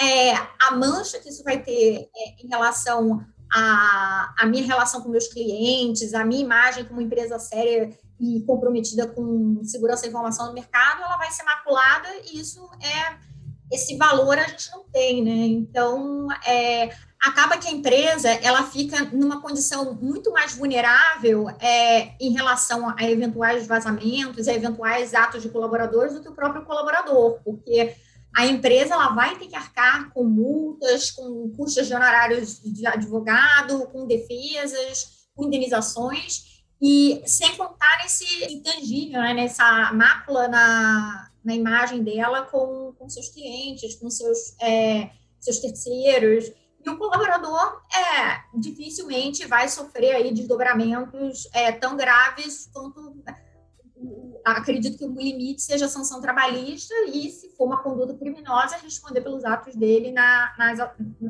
é, 0.00 0.32
a 0.34 0.72
mancha 0.72 1.20
que 1.20 1.28
isso 1.28 1.44
vai 1.44 1.62
ter 1.62 2.08
é, 2.16 2.44
em 2.44 2.48
relação 2.48 3.24
à, 3.52 4.34
à 4.38 4.46
minha 4.46 4.64
relação 4.64 5.00
com 5.00 5.08
meus 5.08 5.28
clientes, 5.28 6.14
a 6.14 6.24
minha 6.24 6.42
imagem 6.42 6.84
como 6.84 7.00
empresa 7.00 7.38
séria 7.38 7.96
e 8.20 8.42
comprometida 8.42 9.06
com 9.06 9.62
segurança 9.64 10.02
da 10.02 10.08
informação 10.08 10.48
no 10.48 10.52
mercado, 10.52 11.02
ela 11.02 11.16
vai 11.16 11.30
ser 11.30 11.42
maculada 11.42 12.08
e 12.30 12.40
isso 12.40 12.68
é 12.82 13.30
esse 13.72 13.96
valor 13.96 14.36
a 14.36 14.48
gente 14.48 14.70
não 14.72 14.82
tem, 14.92 15.22
né? 15.22 15.46
Então, 15.46 16.26
é, 16.44 16.90
acaba 17.22 17.56
que 17.56 17.68
a 17.68 17.70
empresa 17.70 18.28
ela 18.28 18.64
fica 18.64 19.04
numa 19.12 19.40
condição 19.40 19.94
muito 19.94 20.32
mais 20.32 20.54
vulnerável 20.54 21.48
é, 21.60 22.14
em 22.20 22.32
relação 22.32 22.92
a 22.98 23.08
eventuais 23.08 23.66
vazamentos, 23.66 24.48
a 24.48 24.54
eventuais 24.54 25.14
atos 25.14 25.42
de 25.42 25.48
colaboradores 25.48 26.14
do 26.14 26.20
que 26.20 26.28
o 26.28 26.34
próprio 26.34 26.64
colaborador, 26.64 27.38
porque 27.44 27.94
a 28.36 28.46
empresa 28.46 28.94
ela 28.94 29.10
vai 29.10 29.38
ter 29.38 29.46
que 29.46 29.56
arcar 29.56 30.10
com 30.12 30.24
multas, 30.24 31.10
com 31.10 31.52
custos 31.56 31.86
de 31.86 31.94
honorários 31.94 32.60
de 32.60 32.86
advogado, 32.86 33.86
com 33.92 34.06
defesas, 34.06 35.28
com 35.34 35.44
indenizações, 35.44 36.59
e 36.80 37.22
sem 37.26 37.56
contar 37.56 37.98
nesse 38.02 38.52
intangível, 38.52 39.20
né, 39.20 39.34
nessa 39.34 39.92
mácula 39.92 40.48
na, 40.48 41.30
na 41.44 41.54
imagem 41.54 42.02
dela 42.02 42.42
com, 42.42 42.94
com 42.98 43.08
seus 43.08 43.28
clientes, 43.28 43.96
com 43.96 44.08
seus, 44.10 44.58
é, 44.60 45.10
seus 45.38 45.58
terceiros. 45.58 46.50
E 46.84 46.88
o 46.88 46.96
colaborador 46.96 47.82
é, 47.92 48.40
dificilmente 48.58 49.46
vai 49.46 49.68
sofrer 49.68 50.16
aí 50.16 50.32
desdobramentos 50.32 51.46
é, 51.52 51.70
tão 51.70 51.96
graves 51.96 52.70
quanto 52.72 53.22
acredito 54.44 54.98
que 54.98 55.04
o 55.04 55.12
limite 55.12 55.62
seja 55.62 55.86
a 55.86 55.88
sanção 55.88 56.20
trabalhista 56.20 56.94
e, 57.12 57.30
se 57.30 57.50
for 57.56 57.66
uma 57.66 57.82
conduta 57.82 58.14
criminosa, 58.14 58.76
responder 58.76 59.20
pelos 59.20 59.44
atos 59.44 59.74
dele 59.74 60.12
na, 60.12 60.52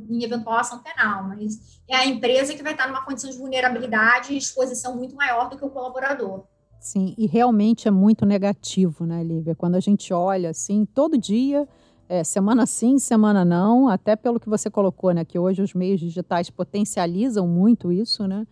em 0.09 0.25
eventual 0.25 0.59
ação 0.59 0.81
penal. 0.81 1.25
Mas 1.25 1.81
é 1.89 1.97
a 1.97 2.07
empresa 2.07 2.55
que 2.55 2.63
vai 2.63 2.73
estar 2.73 2.87
numa 2.87 3.05
condição 3.05 3.31
de 3.31 3.39
vulnerabilidade 3.39 4.33
e 4.33 4.37
exposição 4.37 4.97
muito 4.97 5.15
maior 5.15 5.49
do 5.49 5.57
que 5.57 5.65
o 5.65 5.71
colaborador. 5.71 6.45
Sim, 6.81 7.15
e 7.19 7.27
realmente 7.27 7.87
é 7.87 7.91
muito 7.91 8.25
negativo, 8.25 9.05
né, 9.05 9.23
Lívia? 9.23 9.55
Quando 9.55 9.75
a 9.75 9.81
gente 9.81 10.15
olha 10.15 10.51
assim, 10.51 10.87
todo 10.87 11.19
dia 11.19 11.69
é, 12.09 12.25
semana 12.25 12.67
sim, 12.67 12.99
semana 12.99 13.45
não, 13.45 13.89
até 13.89 14.17
pelo 14.17 14.41
que 14.41 14.49
você 14.49 14.69
colocou, 14.69 15.13
né? 15.13 15.25
Que 15.25 15.39
hoje 15.39 15.63
os 15.63 15.75
meios 15.75 16.01
digitais 16.01 16.51
potencializam 16.51 17.47
muito 17.47 17.93
isso, 17.93 18.27
né? 18.27 18.47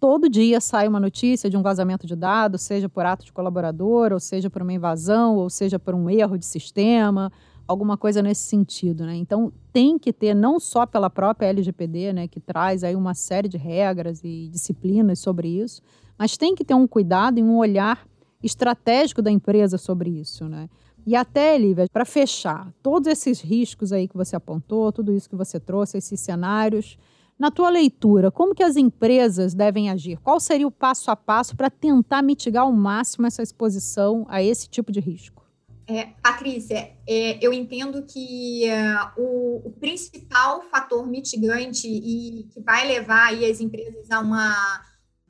Todo 0.00 0.30
dia 0.30 0.62
sai 0.62 0.88
uma 0.88 0.98
notícia 0.98 1.50
de 1.50 1.58
um 1.58 1.62
vazamento 1.62 2.06
de 2.06 2.16
dados, 2.16 2.62
seja 2.62 2.88
por 2.88 3.04
ato 3.04 3.22
de 3.22 3.32
colaborador, 3.34 4.14
ou 4.14 4.18
seja 4.18 4.48
por 4.48 4.62
uma 4.62 4.72
invasão, 4.72 5.36
ou 5.36 5.50
seja 5.50 5.78
por 5.78 5.94
um 5.94 6.08
erro 6.08 6.38
de 6.38 6.46
sistema, 6.46 7.30
alguma 7.68 7.98
coisa 7.98 8.22
nesse 8.22 8.44
sentido, 8.44 9.04
né? 9.04 9.14
Então 9.14 9.52
tem 9.70 9.98
que 9.98 10.10
ter 10.10 10.34
não 10.34 10.58
só 10.58 10.86
pela 10.86 11.10
própria 11.10 11.48
LGPD, 11.48 12.14
né, 12.14 12.26
que 12.26 12.40
traz 12.40 12.82
aí 12.82 12.96
uma 12.96 13.12
série 13.12 13.46
de 13.46 13.58
regras 13.58 14.24
e 14.24 14.48
disciplinas 14.48 15.18
sobre 15.18 15.48
isso, 15.48 15.82
mas 16.18 16.38
tem 16.38 16.54
que 16.54 16.64
ter 16.64 16.74
um 16.74 16.86
cuidado 16.86 17.38
e 17.38 17.42
um 17.42 17.58
olhar 17.58 18.08
estratégico 18.42 19.20
da 19.20 19.30
empresa 19.30 19.76
sobre 19.76 20.08
isso, 20.08 20.48
né? 20.48 20.70
E 21.06 21.14
até, 21.14 21.58
Lívia, 21.58 21.86
para 21.92 22.06
fechar, 22.06 22.72
todos 22.82 23.06
esses 23.06 23.42
riscos 23.42 23.92
aí 23.92 24.08
que 24.08 24.16
você 24.16 24.34
apontou, 24.34 24.90
tudo 24.92 25.12
isso 25.12 25.28
que 25.28 25.36
você 25.36 25.60
trouxe, 25.60 25.98
esses 25.98 26.20
cenários, 26.20 26.98
na 27.40 27.50
tua 27.50 27.70
leitura, 27.70 28.30
como 28.30 28.54
que 28.54 28.62
as 28.62 28.76
empresas 28.76 29.54
devem 29.54 29.88
agir? 29.88 30.18
Qual 30.18 30.38
seria 30.38 30.66
o 30.66 30.70
passo 30.70 31.10
a 31.10 31.16
passo 31.16 31.56
para 31.56 31.70
tentar 31.70 32.20
mitigar 32.20 32.64
ao 32.64 32.72
máximo 32.72 33.26
essa 33.26 33.42
exposição 33.42 34.26
a 34.28 34.42
esse 34.42 34.68
tipo 34.68 34.92
de 34.92 35.00
risco? 35.00 35.42
É, 35.86 36.08
Patrícia, 36.22 36.92
é, 37.08 37.38
eu 37.44 37.50
entendo 37.50 38.02
que 38.02 38.64
uh, 38.68 39.20
o, 39.20 39.68
o, 39.68 39.72
principal 39.72 40.62
fator 40.70 41.04
mitigante 41.08 41.88
e 41.88 42.46
que 42.52 42.60
vai 42.60 42.86
levar 42.86 43.32
as 43.32 43.58
empresas 43.58 44.08
a, 44.10 44.20
uma, 44.20 44.54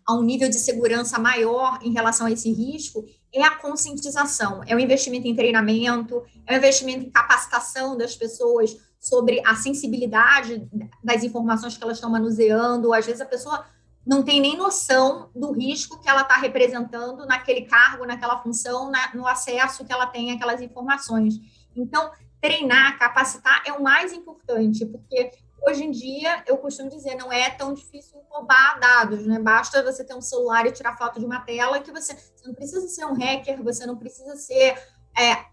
a 0.05 0.15
um 0.15 0.23
nível 0.23 0.49
de 0.51 0.57
segurança 0.57 1.17
maior 1.17 1.79
em 1.81 1.93
relação 1.93 2.27
a 2.27 2.33
esse 2.33 2.53
risco 2.53 3.07
é 3.33 3.43
a 3.43 3.57
conscientização, 3.57 4.63
é 4.67 4.75
o 4.75 4.81
investimento 4.81 5.29
em 5.29 5.37
treinamento, 5.37 6.25
é 6.45 6.55
o 6.55 6.59
investimento 6.59 7.07
em 7.07 7.11
capacitação 7.11 7.97
das 7.97 8.17
pessoas 8.17 8.77
sobre 9.01 9.43
a 9.47 9.55
sensibilidade 9.55 10.69
das 11.03 11.25
informações 11.25 11.77
que 11.77 11.83
elas 11.83 11.97
estão 11.97 12.11
manuseando. 12.11 12.93
Às 12.93 13.07
vezes 13.07 13.23
a 13.23 13.27
pessoa 13.27 13.65
não 14.07 14.23
tem 14.23 14.41
nem 14.41 14.57
noção 14.57 15.31
do 15.35 15.53
risco 15.53 16.01
que 16.01 16.09
ela 16.09 16.21
está 16.21 16.37
representando 16.37 17.25
naquele 17.27 17.63
cargo, 17.63 18.05
naquela 18.05 18.39
função, 18.43 18.91
na, 18.91 19.15
no 19.15 19.27
acesso 19.27 19.87
que 19.87 19.93
ela 19.93 20.07
tem 20.07 20.33
àquelas 20.33 20.61
informações. 20.61 21.35
Então, 21.75 22.11
treinar, 22.41 22.99
capacitar 22.99 23.63
é 23.67 23.73
o 23.73 23.83
mais 23.83 24.13
importante, 24.13 24.85
porque 24.85 25.31
hoje 25.67 25.85
em 25.85 25.91
dia, 25.91 26.43
eu 26.47 26.59
costumo 26.59 26.91
dizer, 26.91 27.15
não 27.15 27.33
é 27.33 27.51
tão 27.51 27.73
difícil 27.73 28.21
roubar 28.29 28.79
dados, 28.79 29.27
né? 29.27 29.39
Basta 29.39 29.83
você 29.83 30.05
ter 30.05 30.15
um 30.15 30.21
celular 30.21 30.67
e 30.67 30.73
tirar 30.73 30.97
foto 30.97 31.19
de 31.19 31.25
uma 31.25 31.41
tela 31.41 31.81
que 31.81 31.91
você, 31.91 32.15
você 32.15 32.47
não 32.47 32.55
precisa 32.55 32.87
ser 32.89 33.05
um 33.07 33.15
hacker, 33.15 33.63
você 33.63 33.87
não 33.87 33.97
precisa 33.97 34.37
ser 34.37 34.77
é, 35.21 35.47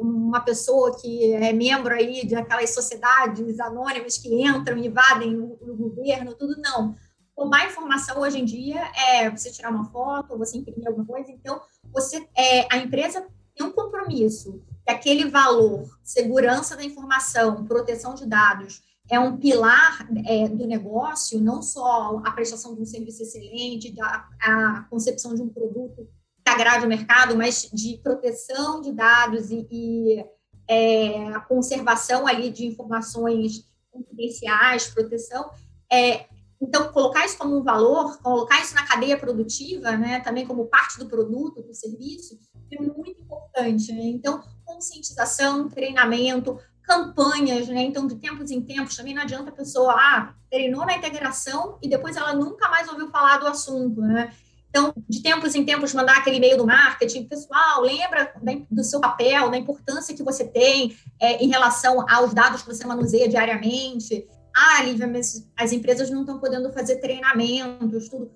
uma 0.00 0.40
pessoa 0.40 0.94
que 1.00 1.32
é 1.32 1.52
membro 1.52 1.94
aí 1.94 2.26
de 2.26 2.34
aquelas 2.34 2.74
sociedades 2.74 3.58
anônimas 3.58 4.18
que 4.18 4.42
entram 4.42 4.76
e 4.76 4.86
invadem 4.86 5.34
o, 5.34 5.58
o 5.60 5.76
governo, 5.76 6.34
tudo 6.34 6.60
não. 6.60 6.94
Tomar 7.34 7.66
informação 7.66 8.20
hoje 8.20 8.38
em 8.38 8.44
dia 8.44 8.82
é 8.94 9.30
você 9.30 9.50
tirar 9.50 9.70
uma 9.70 9.86
foto, 9.86 10.36
você 10.36 10.58
imprimir 10.58 10.86
alguma 10.86 11.06
coisa, 11.06 11.30
então 11.30 11.60
você, 11.90 12.28
é, 12.36 12.66
a 12.70 12.76
empresa 12.76 13.26
tem 13.56 13.66
um 13.66 13.72
compromisso 13.72 14.62
que 14.84 14.92
aquele 14.92 15.30
valor, 15.30 15.88
segurança 16.04 16.76
da 16.76 16.84
informação, 16.84 17.64
proteção 17.64 18.14
de 18.14 18.26
dados, 18.26 18.82
é 19.10 19.18
um 19.18 19.38
pilar 19.38 20.06
é, 20.26 20.48
do 20.48 20.66
negócio, 20.66 21.40
não 21.40 21.62
só 21.62 22.20
a 22.24 22.30
prestação 22.32 22.74
de 22.74 22.82
um 22.82 22.86
serviço 22.86 23.22
excelente, 23.22 23.94
a, 24.00 24.28
a 24.42 24.86
concepção 24.90 25.34
de 25.34 25.40
um 25.40 25.48
produto 25.48 26.06
agrade 26.48 26.84
o 26.84 26.88
mercado, 26.88 27.36
mas 27.36 27.68
de 27.72 27.98
proteção 28.02 28.80
de 28.80 28.92
dados 28.92 29.50
e, 29.50 29.66
e 29.70 30.24
é, 30.68 31.38
conservação 31.48 32.26
ali 32.26 32.50
de 32.50 32.66
informações 32.66 33.64
confidenciais, 33.90 34.88
proteção. 34.88 35.50
É, 35.90 36.26
então, 36.60 36.92
colocar 36.92 37.24
isso 37.24 37.38
como 37.38 37.56
um 37.56 37.62
valor, 37.62 38.18
colocar 38.20 38.60
isso 38.60 38.74
na 38.74 38.86
cadeia 38.86 39.16
produtiva, 39.16 39.92
né, 39.92 40.20
também 40.20 40.44
como 40.44 40.66
parte 40.66 40.98
do 40.98 41.06
produto, 41.06 41.62
do 41.62 41.72
serviço, 41.72 42.36
é 42.70 42.82
muito 42.82 43.20
importante. 43.20 43.92
Né? 43.92 44.02
Então, 44.02 44.42
conscientização, 44.64 45.68
treinamento, 45.68 46.58
campanhas, 46.82 47.68
né? 47.68 47.82
Então, 47.82 48.06
de 48.06 48.16
tempos 48.16 48.50
em 48.50 48.62
tempos, 48.62 48.96
também 48.96 49.14
não 49.14 49.22
adianta 49.22 49.50
a 49.50 49.54
pessoa, 49.54 49.92
ah, 49.92 50.34
treinou 50.50 50.86
na 50.86 50.96
integração 50.96 51.78
e 51.82 51.88
depois 51.88 52.16
ela 52.16 52.32
nunca 52.32 52.68
mais 52.70 52.88
ouviu 52.88 53.10
falar 53.10 53.36
do 53.36 53.46
assunto, 53.46 54.00
né? 54.00 54.32
Então, 54.70 54.92
de 55.08 55.22
tempos 55.22 55.54
em 55.54 55.64
tempos, 55.64 55.94
mandar 55.94 56.18
aquele 56.18 56.36
e-mail 56.36 56.58
do 56.58 56.66
marketing, 56.66 57.24
pessoal, 57.24 57.80
lembra 57.80 58.34
do 58.70 58.84
seu 58.84 59.00
papel, 59.00 59.50
da 59.50 59.56
importância 59.56 60.14
que 60.14 60.22
você 60.22 60.44
tem 60.44 60.96
é, 61.20 61.42
em 61.42 61.48
relação 61.48 62.04
aos 62.08 62.34
dados 62.34 62.62
que 62.62 62.68
você 62.68 62.86
manuseia 62.86 63.28
diariamente. 63.28 64.26
Ah, 64.54 64.82
Lívia, 64.82 65.06
mas 65.06 65.48
as 65.56 65.72
empresas 65.72 66.10
não 66.10 66.20
estão 66.20 66.38
podendo 66.38 66.72
fazer 66.72 66.96
treinamentos, 66.96 68.08
tudo. 68.08 68.30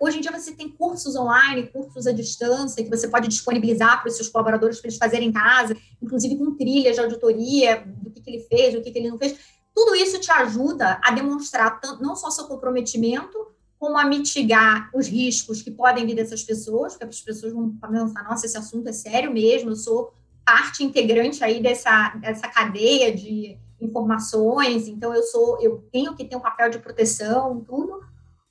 hoje 0.00 0.18
em 0.18 0.20
dia 0.20 0.32
você 0.32 0.52
tem 0.52 0.70
cursos 0.70 1.14
online, 1.14 1.66
cursos 1.66 2.06
à 2.06 2.12
distância, 2.12 2.82
que 2.82 2.90
você 2.90 3.08
pode 3.08 3.28
disponibilizar 3.28 4.00
para 4.00 4.08
os 4.08 4.16
seus 4.16 4.28
colaboradores 4.28 4.80
para 4.80 4.88
eles 4.88 4.98
fazerem 4.98 5.28
em 5.28 5.32
casa, 5.32 5.76
inclusive 6.00 6.36
com 6.36 6.56
trilhas 6.56 6.94
de 6.94 7.02
auditoria 7.02 7.84
do 7.84 8.10
que, 8.10 8.22
que 8.22 8.30
ele 8.30 8.42
fez, 8.44 8.74
do 8.74 8.80
que, 8.80 8.90
que 8.90 8.98
ele 8.98 9.10
não 9.10 9.18
fez. 9.18 9.36
Tudo 9.74 9.94
isso 9.94 10.18
te 10.18 10.30
ajuda 10.32 10.98
a 11.04 11.10
demonstrar 11.10 11.78
não 12.00 12.16
só 12.16 12.30
seu 12.30 12.46
comprometimento, 12.46 13.45
como 13.78 13.98
a 13.98 14.04
mitigar 14.04 14.90
os 14.94 15.06
riscos 15.06 15.62
que 15.62 15.70
podem 15.70 16.06
vir 16.06 16.14
dessas 16.14 16.42
pessoas, 16.42 16.94
porque 16.94 17.04
as 17.04 17.20
pessoas 17.20 17.52
vão 17.52 17.70
pensar, 17.70 18.24
nossa, 18.24 18.46
esse 18.46 18.56
assunto 18.56 18.88
é 18.88 18.92
sério 18.92 19.32
mesmo, 19.32 19.70
eu 19.70 19.76
sou 19.76 20.12
parte 20.44 20.82
integrante 20.82 21.42
aí 21.42 21.60
dessa, 21.60 22.10
dessa 22.20 22.48
cadeia 22.48 23.14
de 23.14 23.58
informações, 23.80 24.88
então 24.88 25.14
eu 25.14 25.22
sou, 25.22 25.60
eu 25.60 25.86
tenho 25.92 26.14
que 26.14 26.24
ter 26.24 26.36
um 26.36 26.40
papel 26.40 26.70
de 26.70 26.78
proteção, 26.78 27.62
tudo, 27.66 28.00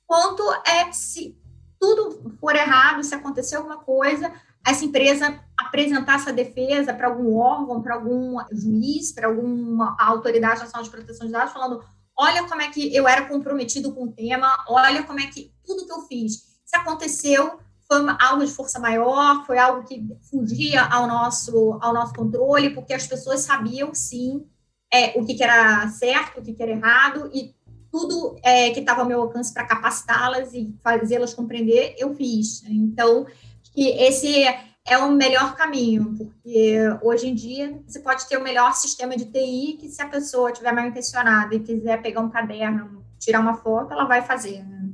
quanto 0.06 0.42
é 0.64 0.92
se 0.92 1.36
tudo 1.80 2.34
for 2.40 2.54
errado, 2.54 3.02
se 3.02 3.14
acontecer 3.14 3.56
alguma 3.56 3.78
coisa, 3.78 4.32
essa 4.66 4.84
empresa 4.84 5.38
apresentar 5.56 6.16
essa 6.16 6.32
defesa 6.32 6.92
para 6.92 7.08
algum 7.08 7.36
órgão, 7.36 7.80
para 7.82 7.94
algum 7.94 8.36
juiz, 8.52 9.12
para 9.12 9.28
alguma 9.28 9.96
autoridade 9.98 10.60
nacional 10.60 10.82
de 10.82 10.90
proteção 10.90 11.26
de 11.26 11.32
dados, 11.32 11.52
falando: 11.52 11.84
olha 12.16 12.48
como 12.48 12.62
é 12.62 12.70
que 12.70 12.94
eu 12.94 13.06
era 13.06 13.26
comprometido 13.26 13.92
com 13.92 14.04
o 14.04 14.12
tema, 14.12 14.64
olha 14.68 15.02
como 15.02 15.20
é 15.20 15.26
que 15.26 15.52
tudo 15.64 15.86
que 15.86 15.92
eu 15.92 16.02
fiz, 16.02 16.44
se 16.64 16.76
aconteceu, 16.76 17.58
foi 17.86 17.98
algo 18.18 18.44
de 18.44 18.50
força 18.50 18.80
maior, 18.80 19.44
foi 19.46 19.58
algo 19.58 19.86
que 19.86 20.04
fugia 20.28 20.82
ao 20.84 21.06
nosso, 21.06 21.78
ao 21.80 21.92
nosso 21.92 22.12
controle, 22.14 22.70
porque 22.70 22.92
as 22.92 23.06
pessoas 23.06 23.40
sabiam, 23.40 23.94
sim, 23.94 24.44
é, 24.92 25.18
o 25.18 25.24
que, 25.24 25.34
que 25.34 25.42
era 25.42 25.88
certo, 25.88 26.40
o 26.40 26.42
que, 26.42 26.52
que 26.52 26.62
era 26.62 26.72
errado, 26.72 27.30
e 27.32 27.54
tudo 27.90 28.36
é, 28.42 28.70
que 28.70 28.80
estava 28.80 29.02
ao 29.02 29.06
meu 29.06 29.22
alcance 29.22 29.52
para 29.54 29.66
capacitá-las 29.66 30.52
e 30.52 30.74
fazê-las 30.82 31.32
compreender, 31.32 31.94
eu 31.98 32.14
fiz. 32.14 32.62
Então, 32.64 33.26
que 33.72 33.88
esse 33.90 34.44
é 34.86 34.96
o 34.98 35.10
melhor 35.10 35.56
caminho, 35.56 36.14
porque 36.16 36.78
hoje 37.02 37.28
em 37.28 37.34
dia 37.34 37.80
você 37.86 37.98
pode 37.98 38.26
ter 38.28 38.36
o 38.36 38.42
melhor 38.42 38.72
sistema 38.74 39.16
de 39.16 39.24
TI 39.24 39.76
que 39.80 39.88
se 39.88 40.00
a 40.00 40.08
pessoa 40.08 40.50
estiver 40.50 40.72
mal 40.72 40.86
intencionada 40.86 41.54
e 41.54 41.60
quiser 41.60 42.00
pegar 42.00 42.20
um 42.20 42.30
caderno, 42.30 43.04
tirar 43.18 43.40
uma 43.40 43.54
foto, 43.54 43.92
ela 43.92 44.04
vai 44.04 44.22
fazer. 44.22 44.64
Né? 44.64 44.90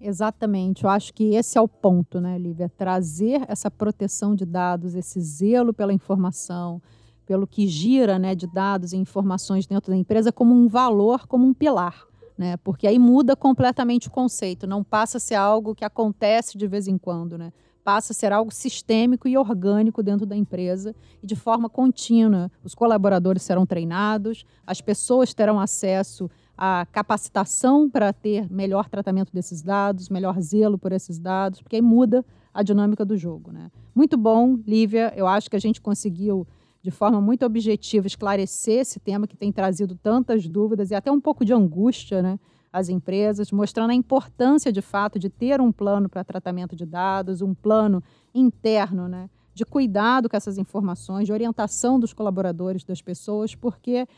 Exatamente, 0.00 0.84
eu 0.84 0.90
acho 0.90 1.14
que 1.14 1.34
esse 1.34 1.56
é 1.56 1.60
o 1.60 1.68
ponto, 1.68 2.20
né, 2.20 2.36
Lívia? 2.36 2.68
Trazer 2.68 3.42
essa 3.48 3.70
proteção 3.70 4.34
de 4.34 4.44
dados, 4.44 4.94
esse 4.94 5.20
zelo 5.20 5.72
pela 5.72 5.92
informação, 5.92 6.82
pelo 7.24 7.46
que 7.46 7.68
gira 7.68 8.18
né, 8.18 8.34
de 8.34 8.46
dados 8.46 8.92
e 8.92 8.96
informações 8.96 9.66
dentro 9.66 9.92
da 9.92 9.96
empresa 9.96 10.32
como 10.32 10.52
um 10.52 10.68
valor, 10.68 11.26
como 11.26 11.46
um 11.46 11.54
pilar 11.54 12.06
né? 12.36 12.56
Porque 12.58 12.86
aí 12.86 12.98
muda 12.98 13.36
completamente 13.36 14.08
o 14.08 14.10
conceito, 14.10 14.66
não 14.66 14.82
passa 14.82 15.18
a 15.18 15.20
ser 15.20 15.36
algo 15.36 15.74
que 15.74 15.84
acontece 15.84 16.58
de 16.58 16.66
vez 16.66 16.88
em 16.88 16.98
quando, 16.98 17.38
né? 17.38 17.52
Passa 17.84 18.12
a 18.12 18.16
ser 18.16 18.32
algo 18.32 18.50
sistêmico 18.50 19.28
e 19.28 19.36
orgânico 19.36 20.02
dentro 20.02 20.24
da 20.24 20.34
empresa 20.34 20.94
e 21.22 21.26
de 21.26 21.36
forma 21.36 21.68
contínua. 21.68 22.50
Os 22.64 22.74
colaboradores 22.74 23.42
serão 23.42 23.66
treinados, 23.66 24.46
as 24.66 24.80
pessoas 24.80 25.34
terão 25.34 25.60
acesso 25.60 26.30
à 26.56 26.86
capacitação 26.90 27.90
para 27.90 28.10
ter 28.12 28.50
melhor 28.50 28.88
tratamento 28.88 29.32
desses 29.34 29.62
dados, 29.62 30.08
melhor 30.08 30.40
zelo 30.40 30.78
por 30.78 30.92
esses 30.92 31.18
dados, 31.18 31.60
porque 31.60 31.76
aí 31.76 31.82
muda 31.82 32.24
a 32.54 32.62
dinâmica 32.62 33.04
do 33.04 33.18
jogo, 33.18 33.52
né? 33.52 33.70
Muito 33.94 34.16
bom, 34.16 34.58
Lívia. 34.66 35.12
Eu 35.14 35.26
acho 35.26 35.50
que 35.50 35.56
a 35.56 35.60
gente 35.60 35.80
conseguiu 35.80 36.46
de 36.84 36.90
forma 36.90 37.18
muito 37.18 37.46
objetiva, 37.46 38.06
esclarecer 38.06 38.80
esse 38.80 39.00
tema 39.00 39.26
que 39.26 39.36
tem 39.36 39.50
trazido 39.50 39.94
tantas 39.94 40.46
dúvidas 40.46 40.90
e 40.90 40.94
até 40.94 41.10
um 41.10 41.18
pouco 41.20 41.42
de 41.42 41.52
angústia 41.52 42.20
né, 42.22 42.38
às 42.74 42.88
empresas, 42.88 43.52
mostrando 43.52 43.90
a 43.90 43.94
importância, 43.94 44.72
de 44.72 44.82
fato, 44.82 45.16
de 45.16 45.30
ter 45.30 45.60
um 45.60 45.70
plano 45.70 46.08
para 46.08 46.24
tratamento 46.24 46.74
de 46.74 46.84
dados, 46.84 47.40
um 47.40 47.54
plano 47.54 48.02
interno, 48.34 49.06
né, 49.06 49.30
de 49.54 49.64
cuidado 49.64 50.28
com 50.28 50.36
essas 50.36 50.58
informações, 50.58 51.26
de 51.26 51.32
orientação 51.32 52.00
dos 52.00 52.12
colaboradores, 52.12 52.82
das 52.82 53.00
pessoas, 53.00 53.54
porque 53.54 54.08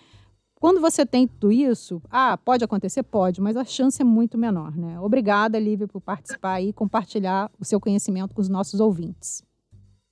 quando 0.59 0.81
você 0.81 1.05
tem 1.05 1.29
tudo 1.29 1.53
isso, 1.53 2.01
ah, 2.11 2.39
pode 2.39 2.65
acontecer? 2.65 3.03
Pode, 3.03 3.43
mas 3.43 3.59
a 3.59 3.65
chance 3.65 4.01
é 4.01 4.05
muito 4.05 4.39
menor. 4.39 4.75
Né? 4.75 4.99
Obrigada, 4.99 5.59
Lívia, 5.59 5.87
por 5.87 6.01
participar 6.01 6.63
e 6.63 6.73
compartilhar 6.73 7.51
o 7.61 7.65
seu 7.65 7.79
conhecimento 7.79 8.35
com 8.35 8.41
os 8.41 8.49
nossos 8.49 8.81
ouvintes. 8.81 9.45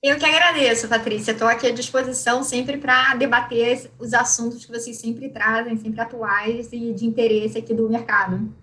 Eu 0.07 0.19
que 0.19 0.25
agradeço, 0.25 0.87
Patrícia. 0.87 1.31
Estou 1.31 1.47
aqui 1.47 1.65
à 1.65 1.71
disposição 1.71 2.43
sempre 2.43 2.77
para 2.77 3.15
debater 3.15 3.89
os 3.97 4.13
assuntos 4.13 4.63
que 4.63 4.71
vocês 4.71 4.99
sempre 4.99 5.29
trazem, 5.29 5.75
sempre 5.77 5.99
atuais 5.99 6.71
e 6.71 6.93
de 6.93 7.07
interesse 7.07 7.57
aqui 7.57 7.73
do 7.73 7.89
mercado. 7.89 8.53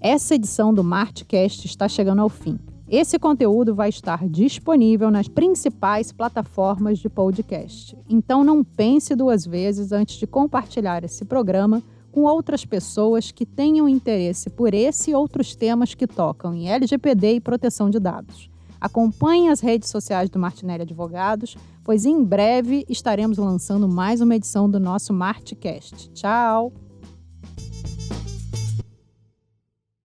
Essa 0.00 0.34
edição 0.34 0.72
do 0.72 0.82
Martcast 0.82 1.66
está 1.66 1.86
chegando 1.86 2.22
ao 2.22 2.30
fim. 2.30 2.58
Esse 2.88 3.18
conteúdo 3.18 3.74
vai 3.74 3.90
estar 3.90 4.26
disponível 4.26 5.10
nas 5.10 5.28
principais 5.28 6.10
plataformas 6.10 6.98
de 6.98 7.10
podcast. 7.10 7.94
Então 8.08 8.42
não 8.42 8.64
pense 8.64 9.14
duas 9.14 9.44
vezes 9.44 9.92
antes 9.92 10.16
de 10.16 10.26
compartilhar 10.26 11.04
esse 11.04 11.26
programa 11.26 11.82
com 12.10 12.22
outras 12.22 12.64
pessoas 12.64 13.30
que 13.30 13.46
tenham 13.46 13.88
interesse 13.88 14.50
por 14.50 14.74
esse 14.74 15.10
e 15.10 15.14
outros 15.14 15.54
temas 15.54 15.94
que 15.94 16.06
tocam 16.06 16.54
em 16.54 16.68
LGPD 16.68 17.34
e 17.34 17.40
proteção 17.40 17.90
de 17.90 17.98
dados. 17.98 18.50
Acompanhe 18.80 19.48
as 19.48 19.60
redes 19.60 19.88
sociais 19.88 20.30
do 20.30 20.38
Martinelli 20.38 20.82
Advogados, 20.82 21.56
pois 21.82 22.04
em 22.04 22.22
breve 22.22 22.84
estaremos 22.88 23.38
lançando 23.38 23.88
mais 23.88 24.20
uma 24.20 24.36
edição 24.36 24.70
do 24.70 24.78
nosso 24.78 25.12
Martcast. 25.12 26.10
Tchau! 26.10 26.72